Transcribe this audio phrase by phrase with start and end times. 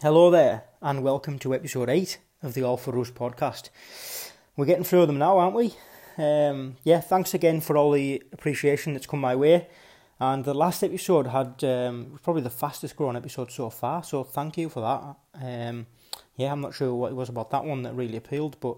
[0.00, 3.70] Hello there, and welcome to episode 8 of the All for Us podcast.
[4.56, 5.74] We're getting through them now, aren't we?
[6.16, 9.66] Um, yeah, thanks again for all the appreciation that's come my way.
[10.20, 14.56] And the last episode had um, probably the fastest growing episode so far, so thank
[14.56, 15.44] you for that.
[15.44, 15.88] Um,
[16.36, 18.76] yeah, I'm not sure what it was about that one that really appealed, but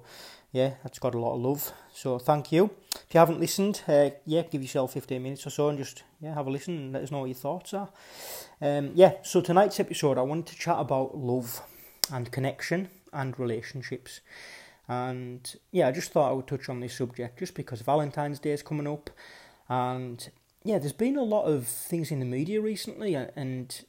[0.53, 1.73] yeah, that's got a lot of love.
[1.93, 2.71] So thank you.
[2.95, 6.35] If you haven't listened, uh, yeah, give yourself 15 minutes or so and just yeah
[6.35, 7.89] have a listen and let us know what your thoughts are.
[8.61, 11.63] Um, yeah, so tonight's episode, I wanted to chat about love
[12.13, 14.21] and connection and relationships.
[14.89, 18.51] And yeah, I just thought I would touch on this subject just because Valentine's Day
[18.51, 19.09] is coming up.
[19.69, 20.29] And
[20.65, 23.85] yeah, there's been a lot of things in the media recently, and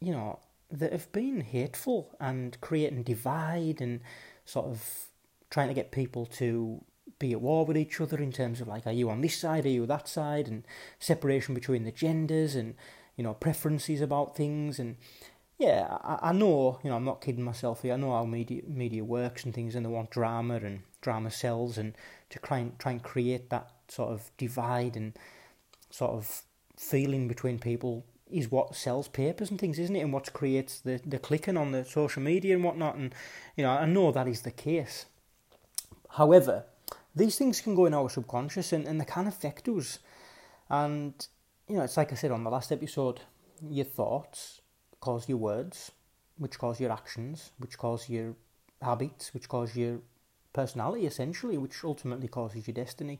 [0.00, 0.38] you know,
[0.70, 4.00] that have been hateful and creating divide and
[4.44, 5.06] sort of
[5.54, 6.82] trying to get people to
[7.20, 9.64] be at war with each other in terms of like, are you on this side,
[9.64, 10.64] are you that side, and
[10.98, 12.74] separation between the genders and
[13.16, 14.96] you know preferences about things and
[15.56, 17.94] yeah, I, I know you know I'm not kidding myself here.
[17.94, 21.78] I know how media media works and things, and they want drama and drama sells,
[21.78, 21.94] and
[22.30, 25.16] to try and try and create that sort of divide and
[25.90, 26.42] sort of
[26.76, 30.00] feeling between people is what sells papers and things, isn't it?
[30.00, 32.96] And what creates the, the clicking on the social media and whatnot.
[32.96, 33.14] And,
[33.56, 35.06] you know, I know that is the case.
[36.14, 36.64] However,
[37.14, 39.98] these things can go in our subconscious and, and they can affect us.
[40.70, 41.14] And,
[41.68, 43.20] you know, it's like I said on the last episode,
[43.62, 44.60] your thoughts
[45.00, 45.92] cause your words,
[46.38, 48.34] which cause your actions, which cause your
[48.80, 50.00] habits, which cause your
[50.52, 53.18] personality essentially, which ultimately causes your destiny.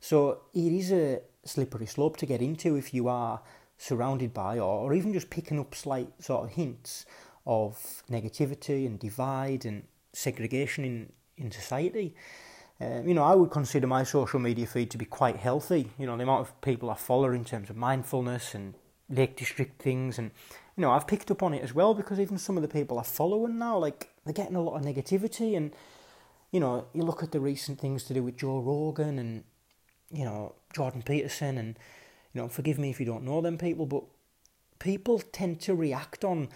[0.00, 3.40] So it is a slippery slope to get into if you are
[3.78, 7.06] surrounded by or, or even just picking up slight sort of hints
[7.46, 12.14] of negativity and divide and segregation in in society.
[12.80, 15.90] Um, you know, I would consider my social media feed to be quite healthy.
[15.98, 18.74] You know, the amount of people I follow in terms of mindfulness and
[19.08, 20.30] Lake District things, and
[20.76, 22.98] you know, I've picked up on it as well because even some of the people
[22.98, 25.72] I follow now, like they're getting a lot of negativity, and
[26.50, 29.44] you know, you look at the recent things to do with Joe Rogan and
[30.10, 31.78] you know Jordan Peterson, and
[32.32, 34.02] you know, forgive me if you don't know them people, but
[34.78, 36.48] people tend to react on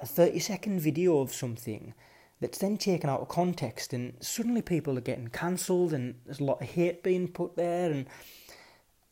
[0.00, 1.94] a thirty second video of something
[2.40, 6.44] that's then taken out of context and suddenly people are getting cancelled and there's a
[6.44, 8.06] lot of hate being put there and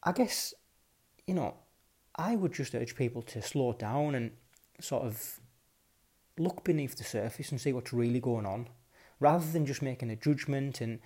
[0.03, 0.55] I guess
[1.27, 1.55] you know
[2.17, 4.33] I would just urge people to slow down and
[4.81, 5.41] sort of
[6.39, 8.69] look beneath the surface and see what's really going on
[9.21, 11.01] rather than just making a judgment and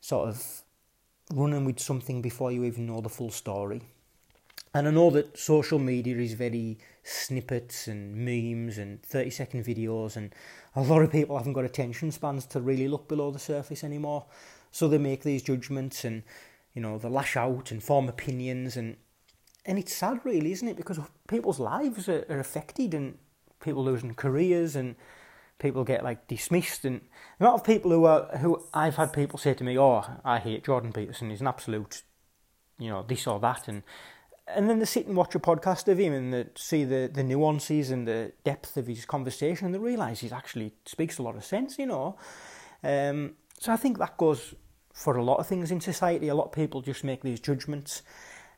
[0.00, 0.62] sort of
[1.32, 3.82] running with something before you even know the full story.
[4.72, 10.16] And I know that social media is very snippets and memes and 30 second videos,
[10.16, 10.34] and
[10.74, 14.26] a lot of people haven't got attention spans to really look below the surface anymore.
[14.72, 16.24] So they make these judgments and,
[16.72, 18.96] you know, they lash out and form opinions, and
[19.66, 20.76] and it's sad, really, isn't it?
[20.76, 20.98] Because
[21.28, 23.18] people's lives are, are affected, and
[23.60, 24.96] people losing careers, and
[25.58, 27.02] people get like dismissed, and
[27.38, 30.38] a lot of people who are who I've had people say to me, "Oh, I
[30.38, 31.30] hate Jordan Peterson.
[31.30, 32.02] He's an absolute,
[32.78, 33.82] you know, this or that," and
[34.46, 37.22] and then they sit and watch a podcast of him and they see the, the
[37.22, 41.36] nuances and the depth of his conversation and they realise he actually speaks a lot
[41.36, 42.16] of sense, you know.
[42.82, 44.54] Um, so I think that goes
[44.92, 46.28] for a lot of things in society.
[46.28, 48.02] A lot of people just make these judgments,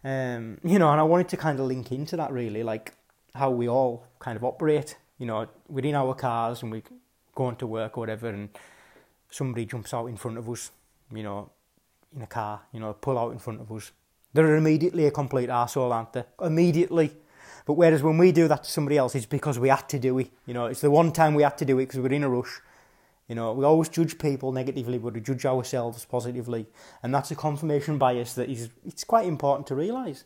[0.03, 2.93] um, you know, and I wanted to kind of link into that really, like
[3.35, 6.83] how we all kind of operate, you know, within our cars and we
[7.35, 8.49] go to work or whatever and
[9.31, 10.73] somebody jumps out in front of us,
[11.15, 11.51] you know,
[12.15, 13.93] in a car, you know, pull out in front of us
[14.37, 16.25] they're immediately a complete arsehole, aren't they?
[16.41, 17.13] Immediately.
[17.65, 20.19] But whereas when we do that to somebody else, it's because we had to do
[20.21, 20.31] it.
[20.47, 22.29] You know, it's the one time we had to do it because we're in a
[22.29, 22.61] rush.
[23.29, 26.67] You know, we always judge people negatively, but we judge ourselves positively.
[27.03, 30.25] And that's a confirmation bias that is it's quite important to realise.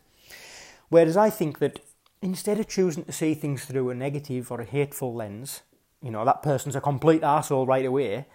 [0.89, 1.79] Whereas I think that
[2.21, 5.63] instead of choosing to see things through a negative or a hateful lens,
[6.03, 8.27] you know, that person's a complete arsehole right away,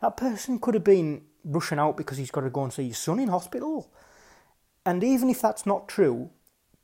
[0.00, 2.98] that person could have been rushing out because he's got to go and see his
[2.98, 3.90] son in hospital
[4.86, 6.30] and even if that's not true,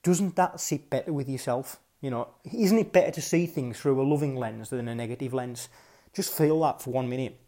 [0.02, 1.78] doesn't that sit better with yourself?
[2.00, 5.32] You know, isn't it better to see things through a loving lens than a negative
[5.32, 5.68] lens?
[6.12, 7.38] Just feel that for one minute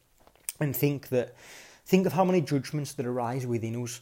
[0.61, 1.34] and think that
[1.84, 4.00] think of how many judgments that arise within us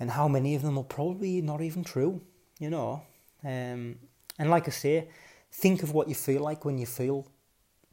[0.00, 2.20] and how many of them are probably not even true,
[2.58, 3.02] you know.
[3.44, 4.00] Um,
[4.36, 5.08] and like I say,
[5.52, 7.28] think of what you feel like when you feel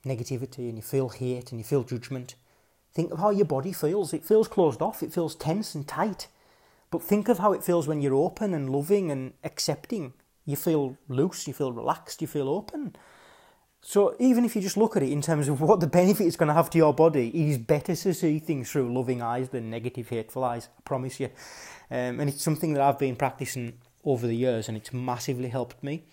[0.04, 2.33] negativity and you feel hate and you feel judgment.
[2.94, 4.13] Think of how your body feels.
[4.13, 6.27] It feels closed off, it feels tense and tight.
[6.95, 10.13] But think of how it feels when you're open and loving and accepting.
[10.45, 12.95] You feel loose, you feel relaxed, you feel open.
[13.81, 16.38] So even if you just look at it in terms of what the benefit it's
[16.38, 19.50] going to have to your body, it is better to see things through loving eyes
[19.50, 20.69] than negative, hateful eyes.
[20.77, 21.31] I promise you.
[21.92, 23.74] Um, and it's something that I've been practicing
[24.06, 26.06] over the years, and it's massively helped me.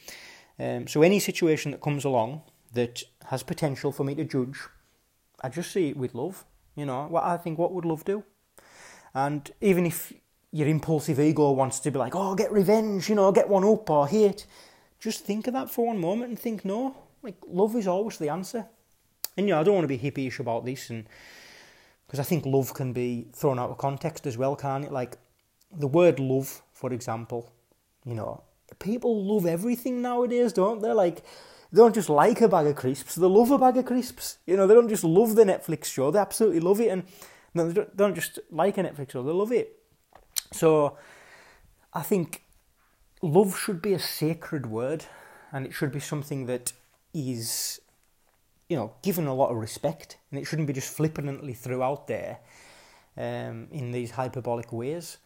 [0.58, 2.42] Um, so any situation that comes along,
[2.72, 4.58] that has potential for me to judge,
[5.42, 6.44] I just see it with love.
[6.74, 8.24] You know, what I think, what would love do?
[9.14, 10.12] And even if
[10.52, 13.88] your impulsive ego wants to be like, oh, get revenge, you know, get one up
[13.88, 14.46] or hate,
[15.00, 18.28] just think of that for one moment and think, no, like love is always the
[18.28, 18.66] answer.
[19.36, 21.06] And you know, I don't want to be hippyish about this, and
[22.06, 24.92] because I think love can be thrown out of context as well, can't it?
[24.92, 25.16] Like
[25.74, 27.50] the word love, for example,
[28.04, 28.42] you know,
[28.78, 30.92] people love everything nowadays, don't they?
[30.92, 31.24] Like
[31.72, 34.36] they don't just like a bag of crisps, they love a bag of crisps.
[34.46, 36.88] You know, they don't just love the Netflix show, they absolutely love it.
[36.88, 37.04] And
[37.54, 39.81] no, they don't just like a Netflix show, they love it.
[40.52, 40.96] So
[41.92, 42.42] I think
[43.20, 45.04] love should be a sacred word
[45.52, 46.72] and it should be something that
[47.14, 47.80] is,
[48.68, 52.06] you know, given a lot of respect and it shouldn't be just flippantly thrown out
[52.06, 52.38] there
[53.16, 55.18] um, in these hyperbolic ways.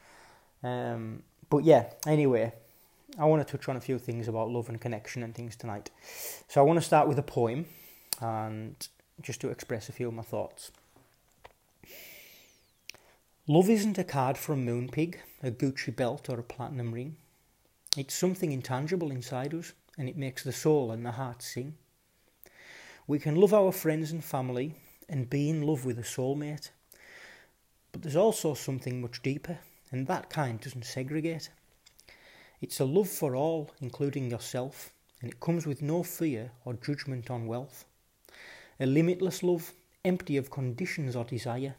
[0.62, 2.52] Um, but yeah, anyway,
[3.18, 5.90] I want to touch on a few things about love and connection and things tonight.
[6.48, 7.66] So I want to start with a poem
[8.20, 8.74] and
[9.22, 10.70] just to express a few of my thoughts.
[13.48, 17.16] Love isn't a card for from Moonpig, a Gucci belt, or a platinum ring.
[17.96, 21.76] It's something intangible inside us, and it makes the soul and the heart sing.
[23.06, 24.74] We can love our friends and family
[25.08, 26.70] and be in love with a soulmate,
[27.92, 29.60] but there's also something much deeper,
[29.92, 31.48] and that kind doesn't segregate.
[32.60, 37.30] It's a love for all, including yourself, and it comes with no fear or judgment
[37.30, 37.84] on wealth.
[38.80, 39.72] A limitless love,
[40.04, 41.76] empty of conditions or desire,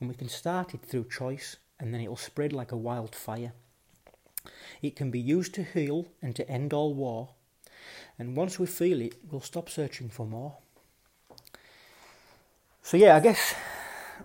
[0.00, 3.52] and we can start it through choice, and then it'll spread like a wildfire.
[4.82, 7.30] It can be used to heal and to end all war,
[8.18, 10.56] and once we feel it, we'll stop searching for more.
[12.82, 13.54] So, yeah, I guess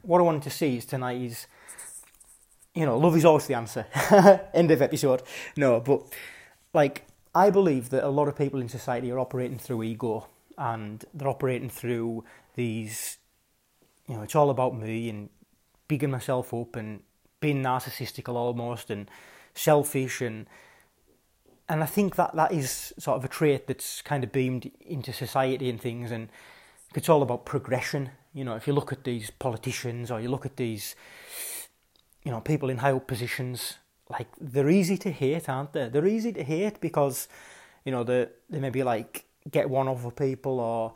[0.02, 1.48] what I wanted to see is tonight is
[2.74, 3.86] you know, love is always the answer.
[4.54, 5.22] End of episode.
[5.56, 6.02] No, but
[6.74, 7.06] like
[7.36, 10.28] I believe that a lot of people in society are operating through ego
[10.58, 12.24] and they're operating through
[12.56, 13.18] these
[14.08, 15.30] you know, it's all about me and
[15.88, 17.02] bigging myself up and
[17.40, 19.10] being narcissistical almost and
[19.54, 20.48] selfish and
[21.70, 25.14] and I think that that is sort of a trait that's kind of beamed into
[25.14, 26.30] society and things and
[26.94, 28.12] it's all about progression.
[28.34, 30.96] You know, if you look at these politicians or you look at these
[32.24, 33.78] you know, people in high up positions,
[34.10, 35.90] like they're easy to hate, aren't they?
[35.90, 37.28] They're easy to hate because,
[37.86, 40.94] you know, they they maybe like get one over people or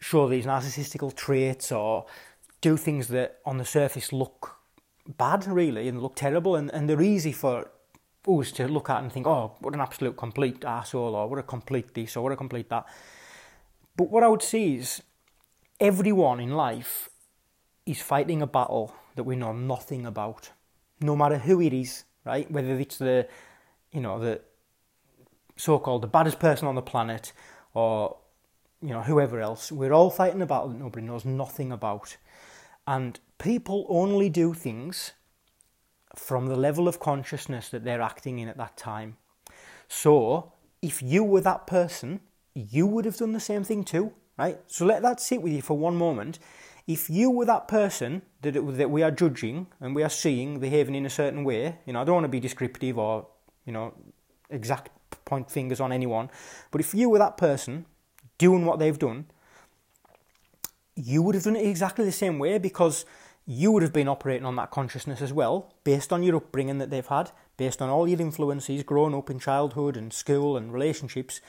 [0.00, 2.04] show these narcissistical traits or
[2.64, 4.56] do things that on the surface look
[5.18, 7.70] bad really and look terrible and, and they're easy for
[8.26, 11.42] us to look at and think, oh, what an absolute complete asshole or what a
[11.42, 12.86] complete this or what a complete that.
[13.98, 15.02] But what I would say is
[15.78, 17.10] everyone in life
[17.84, 20.50] is fighting a battle that we know nothing about,
[21.02, 22.50] no matter who it is, right?
[22.50, 23.28] Whether it's the,
[23.92, 24.40] you know, the
[25.56, 27.32] so-called the baddest person on the planet,
[27.74, 28.16] or
[28.80, 32.16] you know whoever else, we're all fighting a battle that nobody knows nothing about,
[32.86, 35.12] and people only do things
[36.14, 39.16] from the level of consciousness that they're acting in at that time.
[39.88, 42.20] So, if you were that person,
[42.54, 44.58] you would have done the same thing too, right?
[44.66, 46.38] So let that sit with you for one moment
[46.86, 50.60] if you were that person that, it, that we are judging and we are seeing
[50.60, 53.26] behaving in a certain way, you know, I don't want to be descriptive or,
[53.64, 53.94] you know,
[54.50, 54.90] exact
[55.24, 56.30] point fingers on anyone,
[56.70, 57.86] but if you were that person
[58.36, 59.26] doing what they've done,
[60.96, 63.04] you would have done it exactly the same way because
[63.46, 66.90] you would have been operating on that consciousness as well, based on your upbringing that
[66.90, 71.40] they've had, based on all your influences growing up in childhood and school and relationships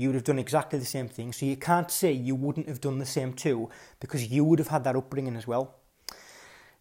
[0.00, 1.30] you would have done exactly the same thing.
[1.30, 3.68] So you can't say you wouldn't have done the same too,
[4.00, 5.74] because you would have had that upbringing as well.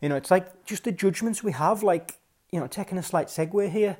[0.01, 2.17] You know, it's like just the judgments we have, like,
[2.51, 3.97] you know, taking a slight segue here.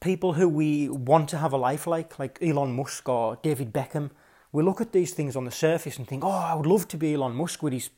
[0.00, 4.10] People who we want to have a life like, like Elon Musk or David Beckham,
[4.52, 6.96] we look at these things on the surface and think, oh, I would love to
[6.96, 7.90] be Elon Musk with his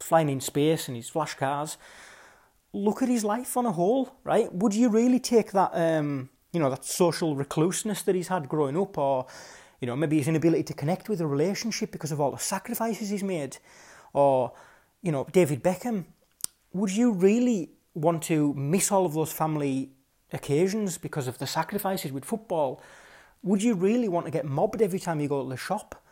[0.00, 1.78] flying in space and his flash cars.
[2.72, 4.52] Look at his life on a whole, right?
[4.52, 8.76] Would you really take that um, you know, that social recluseness that he's had growing
[8.76, 9.26] up, or,
[9.80, 13.10] you know, maybe his inability to connect with a relationship because of all the sacrifices
[13.10, 13.58] he's made,
[14.12, 14.52] or,
[15.02, 16.04] you know, David Beckham.
[16.72, 19.90] Would you really want to miss all of those family
[20.32, 22.82] occasions because of the sacrifices with football?
[23.42, 26.02] Would you really want to get mobbed every time you go to the shop?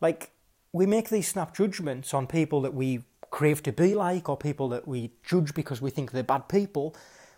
[0.00, 0.30] Like,
[0.72, 4.68] we make these snap judgments on people that we crave to be like, or people
[4.68, 6.94] that we judge because we think they're bad people,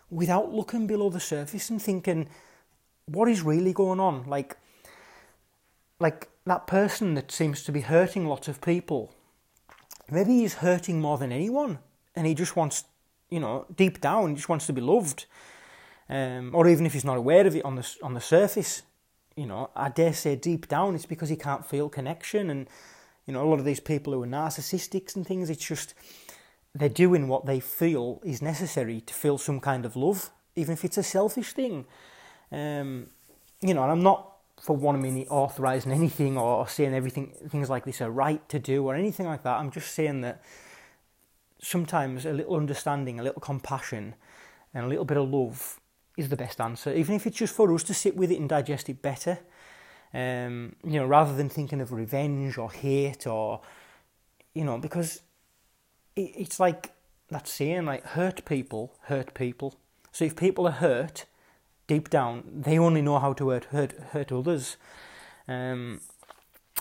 [0.09, 2.27] without looking below the surface and thinking,
[3.05, 4.25] what is really going on?
[4.27, 4.57] Like,
[5.99, 9.13] like that person that seems to be hurting lots of people.
[10.09, 11.79] Maybe he's hurting more than anyone,
[12.15, 12.85] and he just wants,
[13.29, 15.25] you know, deep down, he just wants to be loved.
[16.09, 18.83] Um, or even if he's not aware of it on the on the surface,
[19.37, 22.49] you know, I dare say deep down it's because he can't feel connection.
[22.49, 22.67] And,
[23.25, 25.93] you know, a lot of these people who are narcissistics and things, it's just
[26.73, 30.83] they're doing what they feel is necessary to feel some kind of love, even if
[30.83, 31.85] it's a selfish thing.
[32.51, 33.07] Um,
[33.61, 37.85] you know, and I'm not for one minute authorizing anything or saying everything things like
[37.85, 39.59] this are right to do or anything like that.
[39.59, 40.41] I'm just saying that
[41.59, 44.15] sometimes a little understanding, a little compassion,
[44.73, 45.79] and a little bit of love
[46.17, 48.49] is the best answer, even if it's just for us to sit with it and
[48.49, 49.39] digest it better.
[50.13, 53.61] Um, you know, rather than thinking of revenge or hate or,
[54.53, 55.21] you know, because
[56.15, 56.91] it, it's like
[57.29, 59.75] that saying, like, hurt people hurt people.
[60.11, 61.25] So if people are hurt,
[61.85, 64.77] deep down, they only know how to hurt, hurt, hurt others.
[65.47, 66.01] Um,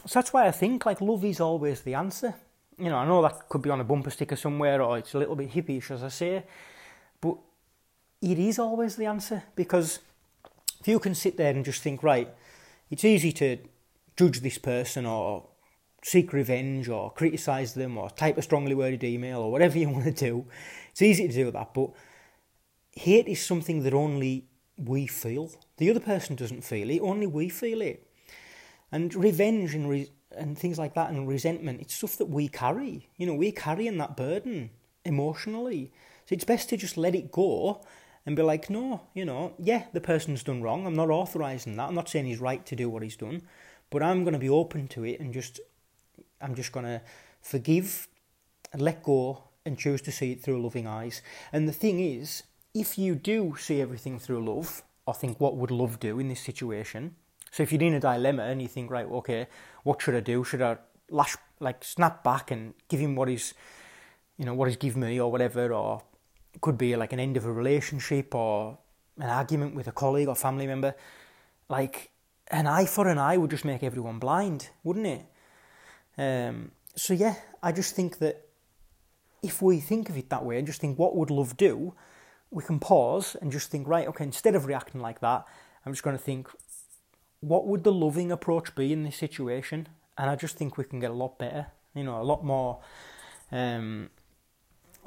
[0.06, 2.34] so that's why I think, like, love is always the answer.
[2.78, 5.18] You know, I know that could be on a bumper sticker somewhere or it's a
[5.18, 6.44] little bit hippyish, as I say,
[8.22, 10.00] it is always the answer because
[10.80, 12.28] if you can sit there and just think, right,
[12.90, 13.58] it's easy to
[14.16, 15.48] judge this person or
[16.02, 20.04] seek revenge or criticise them or type a strongly worded email or whatever you want
[20.04, 20.46] to do.
[20.92, 21.90] It's easy to do that, but
[22.92, 24.46] hate is something that only
[24.78, 25.50] we feel.
[25.78, 28.06] The other person doesn't feel it, only we feel it.
[28.92, 33.08] And revenge and, re- and things like that and resentment, it's stuff that we carry.
[33.16, 34.70] You know, we're carrying that burden
[35.04, 35.92] emotionally.
[36.26, 37.82] So it's best to just let it go
[38.26, 40.86] and be like, no, you know, yeah, the person's done wrong.
[40.86, 41.88] I'm not authorising that.
[41.88, 43.42] I'm not saying he's right to do what he's done,
[43.88, 45.60] but I'm going to be open to it and just,
[46.40, 47.00] I'm just going to
[47.40, 48.08] forgive
[48.72, 51.22] and let go and choose to see it through loving eyes.
[51.52, 52.42] And the thing is,
[52.74, 56.40] if you do see everything through love, I think what would love do in this
[56.40, 57.14] situation,
[57.52, 59.46] so if you're in a dilemma and you think, right, okay,
[59.82, 60.44] what should I do?
[60.44, 60.76] Should I
[61.08, 63.54] lash, like, snap back and give him what he's,
[64.36, 66.02] you know, what he's given me or whatever, or
[66.60, 68.78] could be like an end of a relationship or
[69.18, 70.94] an argument with a colleague or family member.
[71.68, 72.10] Like
[72.48, 75.26] an eye for an eye would just make everyone blind, wouldn't it?
[76.18, 78.46] Um, so yeah, I just think that
[79.42, 81.94] if we think of it that way and just think what would love do,
[82.50, 85.44] we can pause and just think, right, okay, instead of reacting like that,
[85.84, 86.48] I'm just going to think,
[87.40, 89.88] what would the loving approach be in this situation?
[90.16, 92.80] And I just think we can get a lot better, you know, a lot more
[93.52, 94.10] um,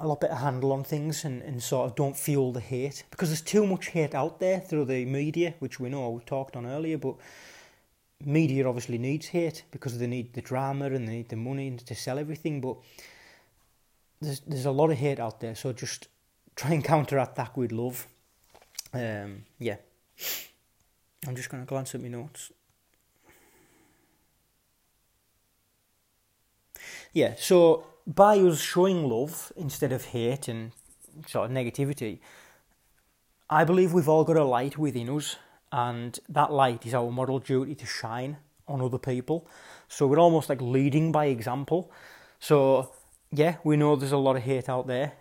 [0.02, 3.30] a lot better handle on things and, and sort of don't fuel the hate because
[3.30, 6.66] there's too much hate out there through the media, which we know we talked on
[6.66, 6.98] earlier.
[6.98, 7.16] But
[8.24, 11.96] media obviously needs hate because they need the drama and they need the money to
[11.96, 12.62] sell everything.
[12.62, 12.78] But
[14.22, 16.08] there's there's a lot of hate out there, so just
[16.56, 18.08] try and counteract that with love.
[18.94, 19.78] Um, yeah,
[21.28, 22.52] I'm just gonna glance at my notes.
[27.14, 27.86] Yeah, so
[28.16, 30.72] by us showing love instead of hate and
[31.28, 32.20] sort of negativity,
[33.50, 35.36] I believe we've all got a light within us,
[35.72, 38.38] and that light is our moral duty to shine
[38.68, 39.48] on other people.
[39.88, 41.92] So we're almost like leading by example.
[42.40, 42.92] So
[43.32, 45.14] yeah, we know there's a lot of hate out there,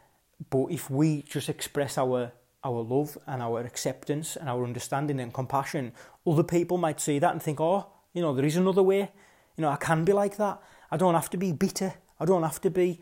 [0.48, 2.32] but if we just express our
[2.64, 5.92] our love and our acceptance and our understanding and compassion,
[6.26, 9.10] other people might see that and think, oh, you know, there is another way.
[9.56, 10.60] You know, I can be like that.
[10.90, 11.94] I don't have to be bitter.
[12.20, 13.00] I don't have to be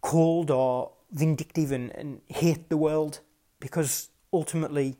[0.00, 3.20] cold or vindictive and, and hate the world
[3.60, 4.96] because ultimately,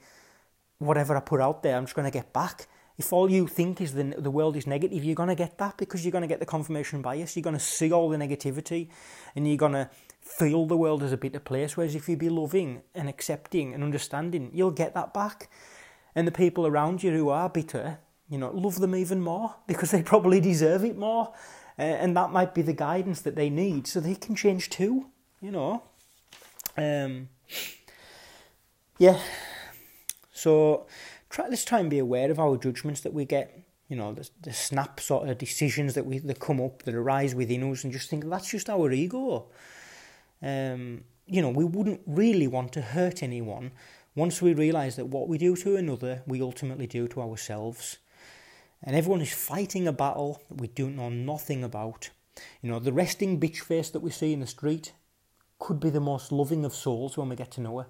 [0.78, 2.66] whatever I put out there, I'm just going to get back.
[2.98, 5.76] If all you think is the, the world is negative, you're going to get that
[5.78, 7.34] because you're going to get the confirmation bias.
[7.34, 8.88] You're going to see all the negativity
[9.34, 9.88] and you're going to
[10.20, 11.76] feel the world as a bitter place.
[11.76, 15.50] Whereas if you be loving and accepting and understanding, you'll get that back.
[16.14, 19.90] And the people around you who are bitter, you know, love them even more because
[19.90, 21.32] they probably deserve it more.
[21.82, 25.06] Uh, and that might be the guidance that they need so they can change too,
[25.40, 25.82] you know.
[26.76, 27.28] Um,
[28.98, 29.18] yeah.
[30.32, 30.86] So
[31.28, 34.30] try, let's try and be aware of our judgments that we get, you know, the,
[34.42, 37.92] the snap sort of decisions that we that come up, that arise within us, and
[37.92, 39.48] just think that's just our ego.
[40.40, 43.72] Um, you know, we wouldn't really want to hurt anyone
[44.14, 47.98] once we realise that what we do to another, we ultimately do to ourselves
[48.82, 52.10] and everyone is fighting a battle that we don't know nothing about.
[52.60, 54.92] You know, the resting bitch face that we see in the street
[55.58, 57.86] could be the most loving of souls when we get to know her.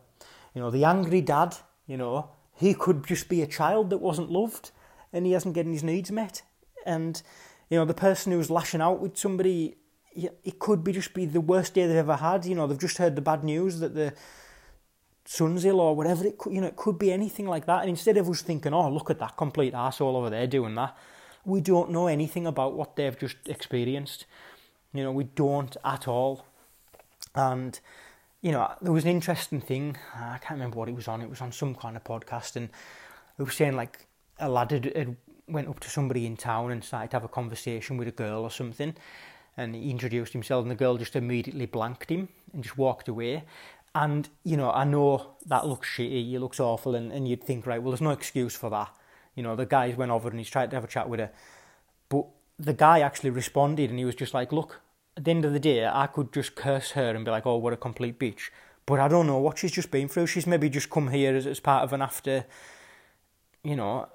[0.55, 1.57] You know, the angry dad,
[1.87, 4.71] you know, he could just be a child that wasn't loved
[5.13, 6.43] and he hasn't getting his needs met.
[6.85, 7.23] And,
[7.71, 9.77] you know, the person who's lashing out with somebody,
[10.15, 12.45] it could be just be the worst day they've ever had.
[12.45, 14.13] You know, they've just heard the bad news that the
[15.25, 17.81] son's ill or whatever it could, you know, it could be anything like that.
[17.81, 20.97] And instead of us thinking, oh, look at that complete asshole over there doing that,
[21.45, 24.27] we don't know anything about what they've just experienced.
[24.93, 26.45] You know, we don't at all.
[27.35, 27.79] And,
[28.41, 29.97] you know, there was an interesting thing.
[30.15, 31.23] I can't remember what it was on.
[31.23, 32.57] It was on some kind of podcast.
[32.57, 32.69] And
[33.39, 34.07] it was saying, like,
[34.39, 35.17] a lad had, had
[35.49, 38.43] went up to somebody in town and started to have a conversation with a girl
[38.43, 38.95] or something,
[39.57, 43.45] and he introduced himself, and the girl just immediately blanked him and just walked away.
[43.95, 47.67] And you know, I know that looks shitty, it looks awful, and, and you'd think,
[47.67, 48.95] right, well, there's no excuse for that.
[49.35, 51.31] You know, the guy went over and he's tried to have a chat with her,
[52.09, 52.27] but
[52.59, 54.81] the guy actually responded, and he was just like, look,
[55.17, 57.57] at the end of the day, I could just curse her and be like, oh,
[57.57, 58.51] what a complete bitch.
[58.87, 60.27] But I don't know what she's just been through.
[60.27, 62.45] She's maybe just come here as, as part of an after,
[63.63, 64.09] you know,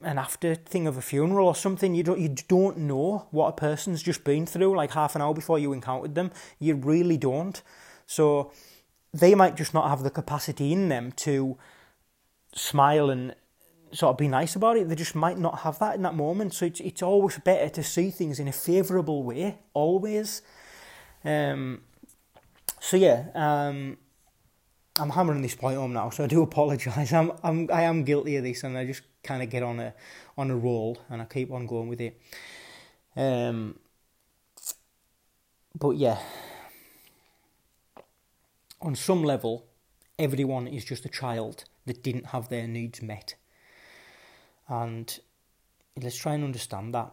[0.00, 1.94] an after thing of a funeral or something.
[1.94, 5.34] You don't you don't know what a person's just been through like half an hour
[5.34, 6.30] before you encountered them.
[6.60, 7.60] You really don't.
[8.06, 8.52] So
[9.12, 11.56] they might just not have the capacity in them to
[12.54, 13.34] smile and
[13.92, 14.88] sort of be nice about it.
[14.88, 16.54] They just might not have that in that moment.
[16.54, 20.42] So it's it's always better to see things in a favourable way, always.
[21.24, 21.82] Um,
[22.80, 23.96] so yeah, um,
[24.98, 27.12] I'm hammering this point home now, so I do apologise.
[27.12, 29.94] I'm, I'm I am guilty of this, and I just kind of get on a
[30.36, 32.20] on a roll, and I keep on going with it.
[33.16, 33.78] Um,
[35.74, 36.18] but yeah,
[38.80, 39.66] on some level,
[40.18, 43.34] everyone is just a child that didn't have their needs met,
[44.68, 45.18] and
[46.00, 47.12] let's try and understand that.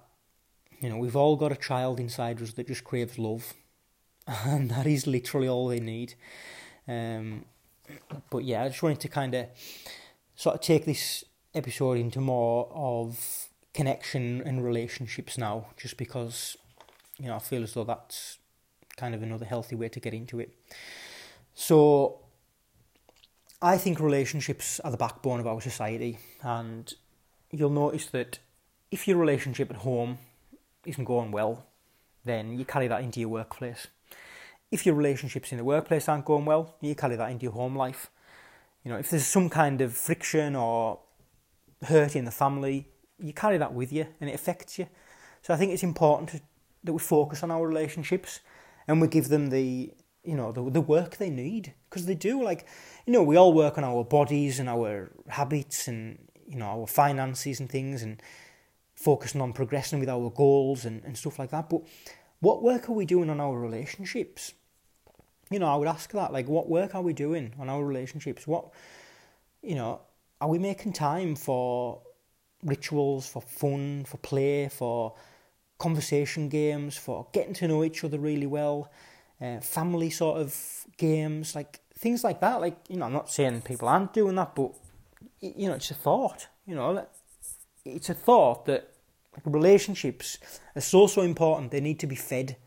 [0.82, 3.54] You know, we've all got a child inside us that just craves love,
[4.28, 6.16] and that is literally all they need.
[6.88, 7.46] Um,
[8.30, 9.48] but yeah, I just wanted to kind of
[10.36, 16.58] sort of take this episode into more of connection and relationships now, just because
[17.18, 18.38] you know I feel as though that's
[18.98, 20.54] kind of another healthy way to get into it.
[21.56, 22.20] So
[23.62, 26.94] I think relationships are the backbone of our society, and
[27.50, 28.38] you'll notice that
[28.92, 30.20] if your relationship at home
[30.86, 31.66] isn't going well,
[32.24, 33.88] then you carry that into your workplace
[34.72, 37.76] if your relationships in the workplace aren't going well, you carry that into your home
[37.76, 38.10] life.
[38.84, 41.00] You know, if there's some kind of friction or
[41.84, 44.88] hurt in the family, you carry that with you and it affects you.
[45.42, 46.42] So I think it's important to,
[46.84, 48.42] that we focus on our relationships
[48.88, 49.94] and we give them the
[50.26, 52.66] you know the the work they need because they do like
[53.06, 56.88] you know we all work on our bodies and our habits and you know our
[56.88, 58.22] finances and things and
[58.96, 61.82] focusing on progressing with our goals and, and stuff like that but
[62.46, 64.54] what work are we doing on our relationships?
[65.50, 68.46] You know, I would ask that, like, what work are we doing on our relationships?
[68.46, 68.70] What,
[69.62, 70.02] you know,
[70.42, 72.02] are we making time for
[72.64, 75.16] rituals, for fun, for play, for
[75.78, 78.92] conversation games, for getting to know each other really well,
[79.42, 80.56] uh, family sort of
[80.98, 82.62] games, like things like that.
[82.62, 84.74] Like, you know, I'm not saying people aren't doing that, but,
[85.42, 87.06] you know, it's a thought, you know,
[87.86, 88.92] it's a thought that
[89.44, 90.38] relationships
[90.76, 91.72] are so, so important.
[91.72, 92.58] They need to be fed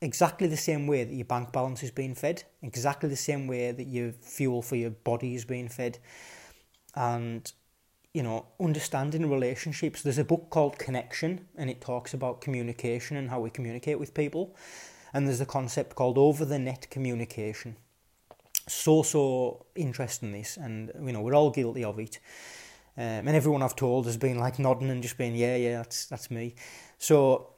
[0.00, 3.70] exactly the same way that your bank balance is being fed, exactly the same way
[3.70, 5.98] that your fuel for your body is being fed.
[6.94, 7.50] And,
[8.12, 10.02] you know, understanding relationships.
[10.02, 14.12] There's a book called Connection, and it talks about communication and how we communicate with
[14.12, 14.54] people.
[15.12, 17.76] And there's a concept called over the net communication.
[18.68, 22.18] So, so interesting, this, and, you know, we're all guilty of it.
[22.96, 26.06] Um, and everyone I've told has been like nodding and just being, yeah, yeah, that's
[26.06, 26.54] that's me.
[26.98, 27.48] So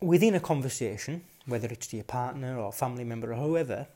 [0.00, 3.86] within a conversation, whether it's to your partner or family member or whoever,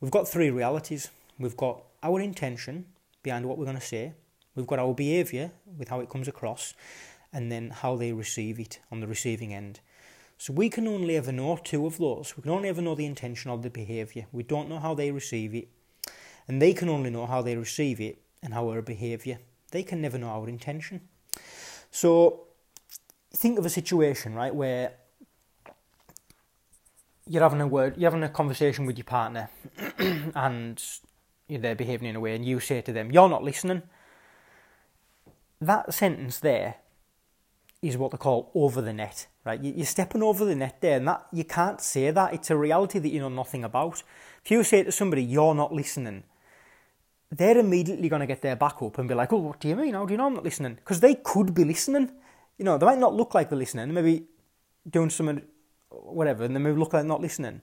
[0.00, 1.10] we've got three realities.
[1.38, 2.86] We've got our intention
[3.22, 4.12] behind what we're going to say.
[4.54, 6.74] We've got our behaviour with how it comes across,
[7.32, 9.80] and then how they receive it on the receiving end.
[10.38, 12.36] So we can only ever know two of those.
[12.36, 14.26] We can only ever know the intention of the behaviour.
[14.32, 15.68] We don't know how they receive it.
[16.46, 19.38] And they can only know how they receive it and how our behaviour
[19.74, 21.00] they can never know our intention.
[21.90, 22.44] So
[23.34, 24.92] think of a situation, right, where
[27.26, 29.50] you're having a word, you're having a conversation with your partner,
[29.98, 30.82] and
[31.48, 33.82] they're behaving in a way, and you say to them, "You're not listening."
[35.60, 36.76] That sentence there
[37.86, 39.62] is what they call over the net, right?
[39.62, 42.34] You're stepping over the net there, and that you can't say that.
[42.34, 44.02] It's a reality that you know nothing about.
[44.44, 46.24] If you say to somebody, "You're not listening,"
[47.30, 49.76] they're immediately going to get their back up and be like, oh, what do you
[49.76, 49.94] mean?
[49.94, 50.74] How do you know I'm not listening?
[50.76, 52.10] Because they could be listening.
[52.58, 54.26] You know, they might not look like they're listening, maybe
[54.88, 55.42] doing something,
[55.90, 57.62] whatever, and they may look like not listening.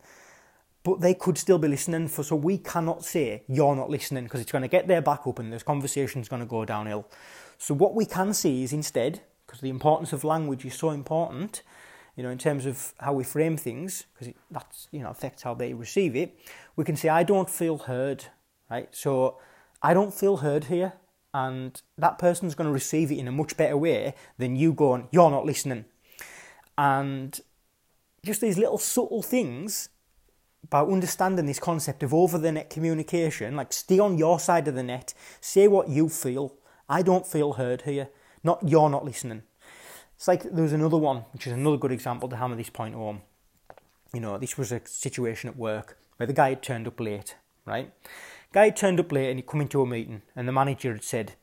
[0.83, 4.41] But they could still be listening, for so we cannot say you're not listening because
[4.41, 7.07] it's going to get their back up and this conversation's going to go downhill.
[7.57, 11.61] So what we can see is instead, because the importance of language is so important,
[12.15, 15.53] you know, in terms of how we frame things, because that's you know affects how
[15.53, 16.39] they receive it.
[16.77, 18.23] We can say I don't feel heard,
[18.69, 18.87] right?
[18.91, 19.39] So
[19.83, 20.93] I don't feel heard here,
[21.33, 25.09] and that person's going to receive it in a much better way than you going,
[25.11, 25.83] You're not listening.
[26.77, 27.37] And
[28.23, 29.89] just these little subtle things
[30.63, 34.75] about understanding this concept of over the net communication, like stay on your side of
[34.75, 36.53] the net, say what you feel.
[36.87, 38.09] I don't feel heard here,
[38.43, 39.43] not you're not listening.
[40.15, 42.95] It's like there was another one, which is another good example to hammer this point
[42.95, 43.21] home.
[44.13, 47.35] You know, this was a situation at work where the guy had turned up late,
[47.65, 47.91] right?
[48.53, 51.03] Guy had turned up late and he come into a meeting and the manager had
[51.03, 51.33] said,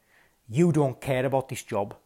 [0.49, 1.97] You don't care about this job.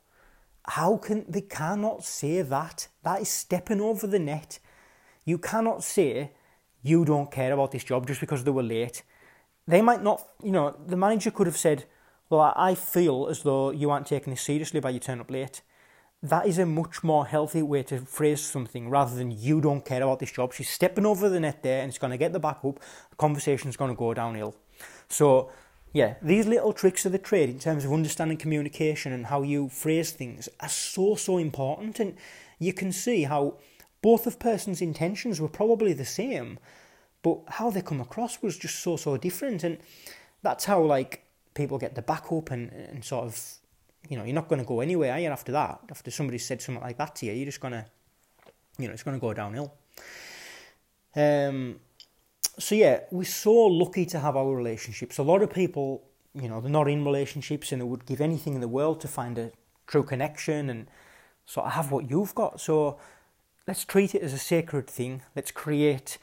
[0.64, 2.88] How can they cannot say that?
[3.02, 4.58] That is stepping over the net.
[5.24, 6.30] You cannot say
[6.82, 9.02] you don't care about this job just because they were late.
[9.66, 11.84] They might not, you know, the manager could have said,
[12.32, 15.62] Well, I feel as though you aren't taking this seriously by you turn up late
[16.22, 20.02] that is a much more healthy way to phrase something rather than you don't care
[20.02, 20.52] about this job.
[20.52, 22.78] She's stepping over the net there and it's going to get the back up.
[23.10, 24.54] The conversation's going to go downhill.
[25.08, 25.50] So,
[25.92, 29.68] yeah, these little tricks of the trade in terms of understanding communication and how you
[29.68, 31.98] phrase things are so, so important.
[31.98, 32.16] And
[32.60, 33.58] you can see how
[34.00, 36.60] both of person's intentions were probably the same,
[37.22, 39.64] but how they come across was just so, so different.
[39.64, 39.78] And
[40.40, 41.21] that's how, like,
[41.54, 43.58] people get the back up and, and sort of
[44.08, 45.80] you know, you're not going to go anywhere, are you, after that?
[45.90, 47.84] After somebody said something like that to you, you're just going to,
[48.78, 49.74] you know, it's going to go downhill.
[51.14, 51.80] Um,
[52.58, 55.18] so, yeah, we're so lucky to have our relationships.
[55.18, 56.02] A lot of people,
[56.34, 59.08] you know, they're not in relationships and they would give anything in the world to
[59.08, 59.52] find a
[59.86, 60.88] true connection and
[61.46, 62.60] sort of have what you've got.
[62.60, 62.98] So,
[63.68, 65.22] let's treat it as a sacred thing.
[65.36, 66.18] Let's create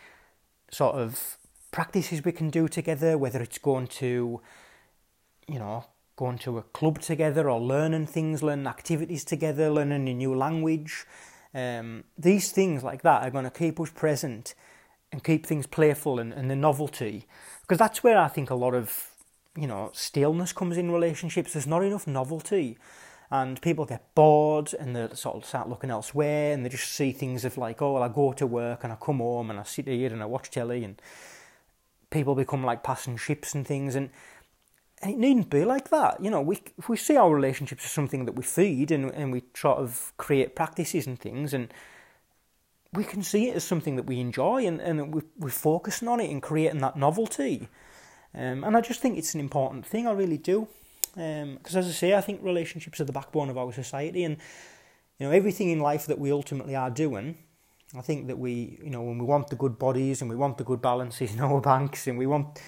[0.70, 1.38] sort of
[1.72, 4.42] practices we can do together, whether it's going to,
[5.50, 5.86] you know,
[6.16, 11.06] going to a club together or learning things, learning activities together, learning a new language.
[11.54, 14.54] Um, these things like that are going to keep us present
[15.12, 17.26] and keep things playful and, and the novelty.
[17.62, 19.12] Because that's where I think a lot of,
[19.56, 21.54] you know, staleness comes in relationships.
[21.54, 22.78] There's not enough novelty.
[23.32, 27.12] And people get bored and they sort of start looking elsewhere and they just see
[27.12, 29.64] things of like, oh, well, I go to work and I come home and I
[29.64, 31.00] sit here and I watch telly and
[32.10, 33.96] people become like passing ships and things.
[33.96, 34.10] And
[35.02, 36.22] it needn't be like that.
[36.24, 39.42] You know, we we see our relationships as something that we feed and and we
[39.54, 41.74] try to create practices and things, and
[42.94, 46.20] we can see it as something that we enjoy, and and we we're focusing on
[46.20, 47.68] it and creating that novelty.
[48.36, 50.06] Um, and I just think it's an important thing.
[50.08, 50.68] I really do,
[51.14, 54.38] because um, as I say, I think relationships are the backbone of our society, and
[55.18, 57.38] you know everything in life that we ultimately are doing.
[57.98, 60.60] I think that we, you know, when we want the good bodies and we want
[60.60, 62.60] the good balances in our banks and we want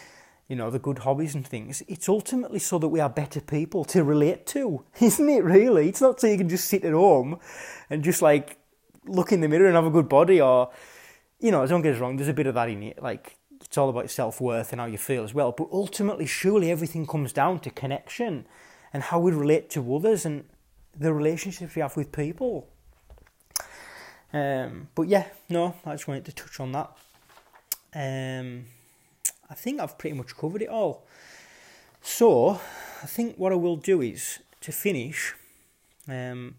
[0.52, 3.86] you know, the good hobbies and things, it's ultimately so that we are better people
[3.86, 5.88] to relate to, isn't it, really?
[5.88, 7.40] It's not so you can just sit at home
[7.90, 8.58] and just like
[9.06, 10.70] look in the mirror and have a good body or,
[11.40, 13.02] you know, don't get us wrong, there's a bit of that in it.
[13.02, 15.54] Like, it's all about self worth and how you feel as well.
[15.54, 18.46] But ultimately, surely everything comes down to connection
[18.92, 20.44] and how we relate to others and
[21.00, 22.68] the relationships we have with people.
[24.34, 26.92] Um, but yeah, no, I just wanted to touch on that.
[27.96, 28.66] Um,
[29.52, 31.06] I think I've pretty much covered it all.
[32.02, 32.62] So,
[33.04, 35.36] I think what I will do is to finish
[36.08, 36.56] um,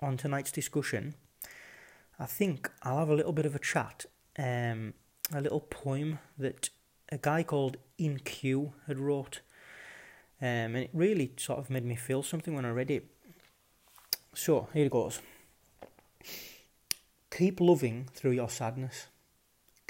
[0.00, 1.14] on tonight's discussion.
[2.18, 4.06] I think I'll have a little bit of a chat,
[4.38, 4.94] um,
[5.34, 6.70] a little poem that
[7.10, 9.40] a guy called IN-Q had wrote,
[10.40, 13.06] um, and it really sort of made me feel something when I read it.
[14.32, 15.20] So here it goes.
[17.36, 19.08] Keep loving through your sadness.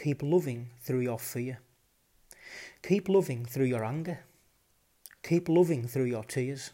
[0.02, 1.60] Keep loving through your fear.
[2.82, 4.20] Keep loving through your anger.
[5.22, 6.72] Keep loving through your tears.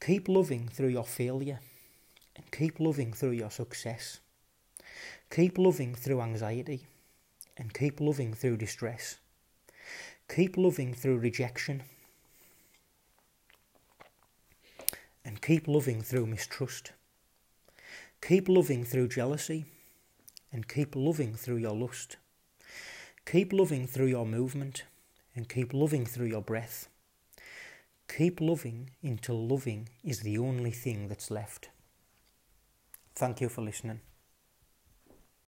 [0.00, 1.58] Keep loving through your failure.
[2.36, 4.20] And keep loving through your success.
[5.30, 6.86] Keep loving through anxiety.
[7.56, 9.18] And keep loving through distress.
[10.34, 11.82] Keep loving through rejection.
[15.24, 16.92] And keep loving through mistrust.
[18.22, 19.66] Keep loving through jealousy.
[20.52, 22.16] And keep loving through your lust.
[23.30, 24.82] Keep loving through your movement
[25.36, 26.88] and keep loving through your breath.
[28.08, 31.68] Keep loving until loving is the only thing that's left.
[33.14, 34.00] Thank you for listening.